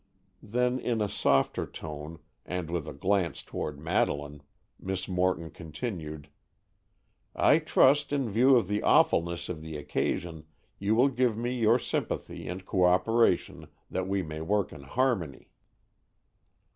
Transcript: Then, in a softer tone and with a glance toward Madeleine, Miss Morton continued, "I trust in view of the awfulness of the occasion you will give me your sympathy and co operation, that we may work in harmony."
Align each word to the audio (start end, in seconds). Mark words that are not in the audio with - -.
Then, 0.41 0.79
in 0.79 0.99
a 0.99 1.07
softer 1.07 1.67
tone 1.67 2.17
and 2.43 2.71
with 2.71 2.87
a 2.87 2.93
glance 2.95 3.43
toward 3.43 3.77
Madeleine, 3.79 4.41
Miss 4.79 5.07
Morton 5.07 5.51
continued, 5.51 6.27
"I 7.35 7.59
trust 7.59 8.11
in 8.11 8.27
view 8.27 8.55
of 8.55 8.67
the 8.67 8.81
awfulness 8.81 9.47
of 9.47 9.61
the 9.61 9.77
occasion 9.77 10.47
you 10.79 10.95
will 10.95 11.09
give 11.09 11.37
me 11.37 11.51
your 11.53 11.77
sympathy 11.77 12.47
and 12.47 12.65
co 12.65 12.85
operation, 12.85 13.67
that 13.91 14.07
we 14.07 14.23
may 14.23 14.41
work 14.41 14.73
in 14.73 14.81
harmony." 14.81 15.51